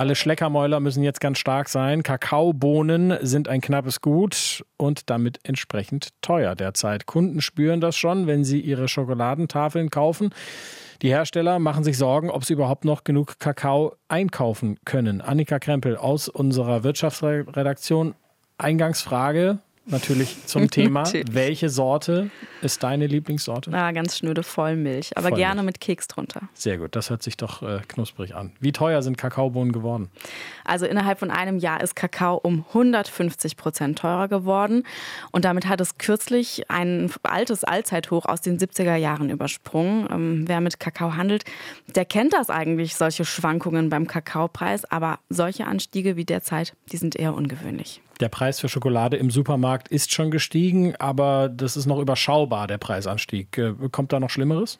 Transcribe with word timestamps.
Alle 0.00 0.14
Schleckermäuler 0.14 0.80
müssen 0.80 1.02
jetzt 1.02 1.20
ganz 1.20 1.36
stark 1.36 1.68
sein. 1.68 2.02
Kakaobohnen 2.02 3.18
sind 3.20 3.48
ein 3.48 3.60
knappes 3.60 4.00
Gut 4.00 4.64
und 4.78 5.10
damit 5.10 5.40
entsprechend 5.42 6.08
teuer 6.22 6.54
derzeit. 6.54 7.04
Kunden 7.04 7.42
spüren 7.42 7.82
das 7.82 7.98
schon, 7.98 8.26
wenn 8.26 8.42
sie 8.42 8.60
ihre 8.60 8.88
Schokoladentafeln 8.88 9.90
kaufen. 9.90 10.30
Die 11.02 11.10
Hersteller 11.10 11.58
machen 11.58 11.84
sich 11.84 11.98
Sorgen, 11.98 12.30
ob 12.30 12.46
sie 12.46 12.54
überhaupt 12.54 12.86
noch 12.86 13.04
genug 13.04 13.38
Kakao 13.40 13.94
einkaufen 14.08 14.78
können. 14.86 15.20
Annika 15.20 15.58
Krempel 15.58 15.98
aus 15.98 16.30
unserer 16.30 16.82
Wirtschaftsredaktion. 16.82 18.14
Eingangsfrage, 18.56 19.58
natürlich 19.86 20.46
zum 20.46 20.70
Thema. 20.70 21.04
Welche 21.30 21.68
Sorte 21.68 22.30
ist 22.62 22.82
deine 22.82 23.06
Lieblingssorte? 23.06 23.70
Na, 23.70 23.92
ganz 23.92 24.18
schnöde 24.18 24.42
Vollmilch, 24.42 25.16
aber 25.16 25.28
Vollmilch. 25.28 25.38
gerne 25.46 25.62
mit 25.62 25.80
Keks 25.80 26.08
drunter. 26.08 26.42
Sehr 26.54 26.78
gut, 26.78 26.96
das 26.96 27.10
hört 27.10 27.22
sich 27.22 27.36
doch 27.36 27.62
äh, 27.62 27.80
knusprig 27.88 28.34
an. 28.34 28.52
Wie 28.60 28.72
teuer 28.72 29.02
sind 29.02 29.16
Kakaobohnen 29.16 29.72
geworden? 29.72 30.10
Also 30.64 30.86
innerhalb 30.86 31.18
von 31.18 31.30
einem 31.30 31.58
Jahr 31.58 31.80
ist 31.82 31.96
Kakao 31.96 32.36
um 32.36 32.64
150 32.68 33.56
Prozent 33.56 33.98
teurer 33.98 34.28
geworden 34.28 34.84
und 35.32 35.44
damit 35.44 35.66
hat 35.66 35.80
es 35.80 35.98
kürzlich 35.98 36.70
ein 36.70 37.10
altes 37.22 37.64
Allzeithoch 37.64 38.26
aus 38.26 38.40
den 38.40 38.58
70er 38.58 38.96
Jahren 38.96 39.30
übersprungen. 39.30 40.08
Ähm, 40.10 40.44
wer 40.46 40.60
mit 40.60 40.80
Kakao 40.80 41.16
handelt, 41.16 41.44
der 41.94 42.04
kennt 42.04 42.32
das 42.32 42.50
eigentlich, 42.50 42.96
solche 42.96 43.24
Schwankungen 43.24 43.88
beim 43.88 44.06
Kakaopreis, 44.06 44.84
aber 44.84 45.18
solche 45.28 45.66
Anstiege 45.66 46.16
wie 46.16 46.24
derzeit, 46.24 46.74
die 46.92 46.96
sind 46.96 47.16
eher 47.16 47.34
ungewöhnlich. 47.34 48.00
Der 48.20 48.28
Preis 48.28 48.60
für 48.60 48.68
Schokolade 48.68 49.16
im 49.16 49.30
Supermarkt 49.30 49.88
ist 49.88 50.12
schon 50.12 50.30
gestiegen, 50.30 50.94
aber 50.96 51.48
das 51.48 51.76
ist 51.76 51.86
noch 51.86 51.98
überschaubar, 51.98 52.66
der 52.66 52.78
Preisanstieg. 52.78 53.56
Äh, 53.56 53.74
kommt 53.90 54.12
da 54.12 54.20
noch 54.20 54.30
Schlimmeres? 54.30 54.78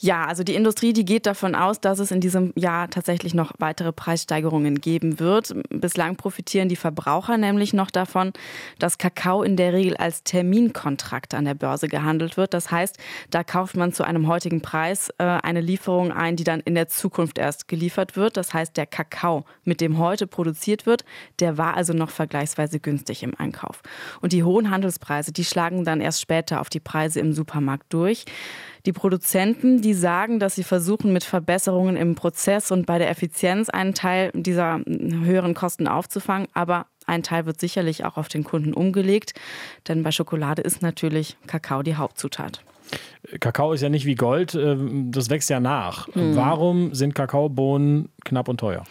Ja, 0.00 0.26
also 0.26 0.44
die 0.44 0.54
Industrie, 0.54 0.92
die 0.92 1.04
geht 1.04 1.26
davon 1.26 1.56
aus, 1.56 1.80
dass 1.80 1.98
es 1.98 2.12
in 2.12 2.20
diesem 2.20 2.52
Jahr 2.54 2.88
tatsächlich 2.88 3.34
noch 3.34 3.52
weitere 3.58 3.90
Preissteigerungen 3.90 4.80
geben 4.80 5.18
wird. 5.18 5.52
Bislang 5.70 6.14
profitieren 6.14 6.68
die 6.68 6.76
Verbraucher 6.76 7.36
nämlich 7.36 7.72
noch 7.72 7.90
davon, 7.90 8.32
dass 8.78 8.98
Kakao 8.98 9.42
in 9.42 9.56
der 9.56 9.72
Regel 9.72 9.96
als 9.96 10.22
Terminkontrakt 10.22 11.34
an 11.34 11.46
der 11.46 11.54
Börse 11.54 11.88
gehandelt 11.88 12.36
wird. 12.36 12.54
Das 12.54 12.70
heißt, 12.70 12.96
da 13.30 13.42
kauft 13.42 13.76
man 13.76 13.92
zu 13.92 14.04
einem 14.04 14.28
heutigen 14.28 14.60
Preis 14.60 15.10
äh, 15.18 15.24
eine 15.24 15.60
Lieferung 15.60 16.12
ein, 16.12 16.36
die 16.36 16.44
dann 16.44 16.60
in 16.60 16.76
der 16.76 16.86
Zukunft 16.86 17.36
erst 17.36 17.66
geliefert 17.66 18.14
wird. 18.14 18.36
Das 18.36 18.54
heißt, 18.54 18.76
der 18.76 18.86
Kakao, 18.86 19.46
mit 19.64 19.80
dem 19.80 19.98
heute 19.98 20.28
produziert 20.28 20.86
wird, 20.86 21.04
der 21.40 21.58
war 21.58 21.76
also 21.76 21.92
noch 21.92 22.10
vergleichsweise 22.10 22.78
günstig 22.78 23.24
im 23.24 23.34
Einkauf. 23.36 23.82
Und 24.20 24.32
die 24.32 24.44
hohen 24.44 24.70
Handelspreise, 24.70 25.32
die 25.32 25.44
schlagen 25.44 25.84
dann 25.84 26.00
erst 26.00 26.20
später 26.20 26.60
auf 26.60 26.68
die 26.68 26.78
Preise 26.78 27.18
im 27.18 27.32
Supermarkt 27.32 27.92
durch. 27.92 28.26
Die 28.88 28.94
Produzenten, 28.94 29.82
die 29.82 29.92
sagen, 29.92 30.38
dass 30.38 30.54
sie 30.54 30.62
versuchen, 30.62 31.12
mit 31.12 31.22
Verbesserungen 31.22 31.94
im 31.94 32.14
Prozess 32.14 32.70
und 32.70 32.86
bei 32.86 32.96
der 32.96 33.10
Effizienz 33.10 33.68
einen 33.68 33.92
Teil 33.92 34.30
dieser 34.32 34.80
höheren 34.86 35.52
Kosten 35.52 35.86
aufzufangen, 35.86 36.48
aber 36.54 36.86
ein 37.04 37.22
Teil 37.22 37.44
wird 37.44 37.60
sicherlich 37.60 38.06
auch 38.06 38.16
auf 38.16 38.28
den 38.28 38.44
Kunden 38.44 38.72
umgelegt, 38.72 39.34
denn 39.88 40.04
bei 40.04 40.10
Schokolade 40.10 40.62
ist 40.62 40.80
natürlich 40.80 41.36
Kakao 41.46 41.82
die 41.82 41.96
Hauptzutat. 41.96 42.64
Kakao 43.40 43.74
ist 43.74 43.82
ja 43.82 43.90
nicht 43.90 44.06
wie 44.06 44.14
Gold, 44.14 44.54
äh, 44.54 44.78
das 45.10 45.28
wächst 45.28 45.50
ja 45.50 45.60
nach. 45.60 46.08
Hm. 46.14 46.34
Warum 46.34 46.94
sind 46.94 47.14
Kakaobohnen 47.14 48.08
knapp 48.24 48.48
und 48.48 48.58
teuer? 48.58 48.84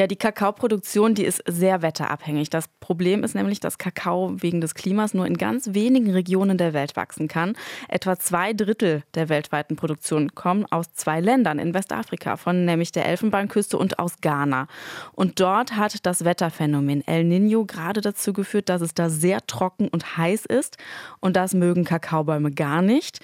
Ja, 0.00 0.06
die 0.06 0.16
Kakaoproduktion, 0.16 1.14
die 1.14 1.26
ist 1.26 1.42
sehr 1.46 1.82
wetterabhängig. 1.82 2.48
Das 2.48 2.68
Problem 2.80 3.22
ist 3.22 3.34
nämlich, 3.34 3.60
dass 3.60 3.76
Kakao 3.76 4.32
wegen 4.40 4.62
des 4.62 4.74
Klimas 4.74 5.12
nur 5.12 5.26
in 5.26 5.36
ganz 5.36 5.74
wenigen 5.74 6.10
Regionen 6.10 6.56
der 6.56 6.72
Welt 6.72 6.96
wachsen 6.96 7.28
kann. 7.28 7.54
Etwa 7.86 8.18
zwei 8.18 8.54
Drittel 8.54 9.02
der 9.12 9.28
weltweiten 9.28 9.76
Produktion 9.76 10.34
kommen 10.34 10.64
aus 10.70 10.94
zwei 10.94 11.20
Ländern 11.20 11.58
in 11.58 11.74
Westafrika, 11.74 12.38
von 12.38 12.64
nämlich 12.64 12.92
der 12.92 13.04
Elfenbeinküste 13.04 13.76
und 13.76 13.98
aus 13.98 14.22
Ghana. 14.22 14.68
Und 15.12 15.38
dort 15.38 15.76
hat 15.76 16.06
das 16.06 16.24
Wetterphänomen 16.24 17.06
El 17.06 17.24
Nino 17.24 17.66
gerade 17.66 18.00
dazu 18.00 18.32
geführt, 18.32 18.70
dass 18.70 18.80
es 18.80 18.94
da 18.94 19.10
sehr 19.10 19.46
trocken 19.46 19.88
und 19.88 20.16
heiß 20.16 20.46
ist. 20.46 20.78
Und 21.20 21.36
das 21.36 21.52
mögen 21.52 21.84
Kakaobäume 21.84 22.52
gar 22.52 22.80
nicht. 22.80 23.20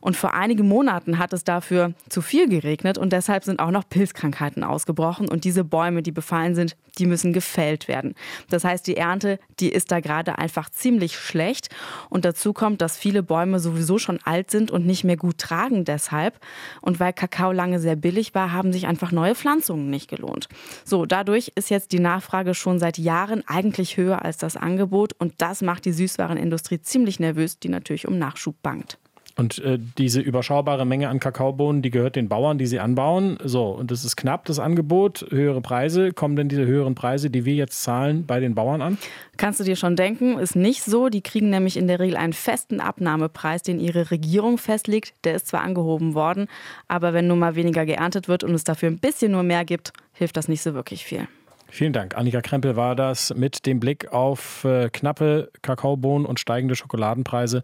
Und 0.00 0.16
vor 0.16 0.34
einigen 0.34 0.66
Monaten 0.66 1.18
hat 1.18 1.32
es 1.32 1.44
dafür 1.44 1.94
zu 2.08 2.22
viel 2.22 2.48
geregnet 2.48 2.98
und 2.98 3.12
deshalb 3.12 3.44
sind 3.44 3.60
auch 3.60 3.70
noch 3.70 3.88
Pilzkrankheiten 3.88 4.64
ausgebrochen. 4.64 5.28
Und 5.28 5.44
diese 5.44 5.64
Bäume, 5.64 6.02
die 6.02 6.12
befallen 6.12 6.54
sind, 6.54 6.76
die 6.98 7.06
müssen 7.06 7.32
gefällt 7.32 7.88
werden. 7.88 8.14
Das 8.50 8.64
heißt, 8.64 8.86
die 8.86 8.96
Ernte, 8.96 9.38
die 9.60 9.70
ist 9.70 9.90
da 9.92 10.00
gerade 10.00 10.38
einfach 10.38 10.70
ziemlich 10.70 11.18
schlecht. 11.18 11.68
Und 12.10 12.24
dazu 12.24 12.52
kommt, 12.52 12.80
dass 12.80 12.98
viele 12.98 13.22
Bäume 13.22 13.60
sowieso 13.60 13.98
schon 13.98 14.18
alt 14.24 14.50
sind 14.50 14.70
und 14.70 14.86
nicht 14.86 15.04
mehr 15.04 15.16
gut 15.16 15.38
tragen 15.38 15.84
deshalb. 15.84 16.38
Und 16.80 17.00
weil 17.00 17.12
Kakao 17.12 17.52
lange 17.52 17.78
sehr 17.80 17.96
billig 17.96 18.34
war, 18.34 18.52
haben 18.52 18.72
sich 18.72 18.86
einfach 18.86 19.12
neue 19.12 19.34
Pflanzungen 19.34 19.90
nicht 19.90 20.08
gelohnt. 20.08 20.48
So, 20.84 21.06
dadurch 21.06 21.52
ist 21.54 21.70
jetzt 21.70 21.92
die 21.92 22.00
Nachfrage 22.00 22.54
schon 22.54 22.78
seit 22.78 22.98
Jahren 22.98 23.42
eigentlich 23.46 23.96
höher 23.96 24.24
als 24.24 24.38
das 24.38 24.56
Angebot. 24.56 25.12
Und 25.18 25.34
das 25.38 25.62
macht 25.62 25.84
die 25.84 25.92
Süßwarenindustrie 25.92 26.80
ziemlich 26.80 27.20
nervös, 27.20 27.58
die 27.58 27.68
natürlich 27.68 28.08
um 28.08 28.18
Nachschub 28.18 28.60
bangt. 28.62 28.98
Und 29.38 29.60
äh, 29.60 29.78
diese 29.98 30.20
überschaubare 30.20 30.84
Menge 30.84 31.08
an 31.08 31.20
Kakaobohnen, 31.20 31.80
die 31.80 31.92
gehört 31.92 32.16
den 32.16 32.28
Bauern, 32.28 32.58
die 32.58 32.66
sie 32.66 32.80
anbauen. 32.80 33.38
So, 33.44 33.68
und 33.68 33.92
das 33.92 34.04
ist 34.04 34.16
knapp, 34.16 34.44
das 34.46 34.58
Angebot, 34.58 35.26
höhere 35.30 35.60
Preise. 35.60 36.12
Kommen 36.12 36.34
denn 36.34 36.48
diese 36.48 36.66
höheren 36.66 36.96
Preise, 36.96 37.30
die 37.30 37.44
wir 37.44 37.54
jetzt 37.54 37.80
zahlen, 37.84 38.26
bei 38.26 38.40
den 38.40 38.56
Bauern 38.56 38.82
an? 38.82 38.98
Kannst 39.36 39.60
du 39.60 39.64
dir 39.64 39.76
schon 39.76 39.94
denken, 39.94 40.40
ist 40.40 40.56
nicht 40.56 40.82
so. 40.82 41.08
Die 41.08 41.20
kriegen 41.20 41.50
nämlich 41.50 41.76
in 41.76 41.86
der 41.86 42.00
Regel 42.00 42.16
einen 42.16 42.32
festen 42.32 42.80
Abnahmepreis, 42.80 43.62
den 43.62 43.78
ihre 43.78 44.10
Regierung 44.10 44.58
festlegt. 44.58 45.14
Der 45.22 45.36
ist 45.36 45.46
zwar 45.46 45.60
angehoben 45.62 46.14
worden, 46.14 46.48
aber 46.88 47.12
wenn 47.12 47.28
nun 47.28 47.38
mal 47.38 47.54
weniger 47.54 47.86
geerntet 47.86 48.26
wird 48.26 48.42
und 48.42 48.54
es 48.54 48.64
dafür 48.64 48.90
ein 48.90 48.98
bisschen 48.98 49.30
nur 49.30 49.44
mehr 49.44 49.64
gibt, 49.64 49.92
hilft 50.14 50.36
das 50.36 50.48
nicht 50.48 50.62
so 50.62 50.74
wirklich 50.74 51.04
viel. 51.04 51.28
Vielen 51.70 51.92
Dank. 51.92 52.16
Annika 52.16 52.40
Krempel 52.40 52.76
war 52.76 52.96
das 52.96 53.34
mit 53.34 53.66
dem 53.66 53.78
Blick 53.78 54.12
auf 54.12 54.64
äh, 54.64 54.88
knappe 54.88 55.50
Kakaobohnen 55.62 56.26
und 56.26 56.40
steigende 56.40 56.74
Schokoladenpreise. 56.74 57.62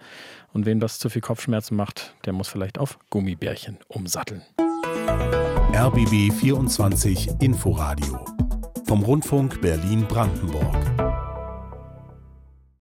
Und 0.53 0.67
wem 0.67 0.79
das 0.79 0.99
zu 0.99 1.09
viel 1.09 1.23
Kopfschmerzen 1.23 1.75
macht, 1.75 2.15
der 2.27 2.33
muss 2.33 2.49
vielleicht 2.49 2.79
auf 2.79 2.99
Gummibärchen 3.11 3.79
umsatteln. 3.89 4.43
RBB 5.75 6.33
24 6.33 7.41
Inforadio 7.41 8.25
vom 8.87 9.03
Rundfunk 9.03 9.61
Berlin-Brandenburg. 9.61 11.14